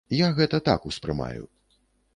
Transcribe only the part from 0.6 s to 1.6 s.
так успрымаю.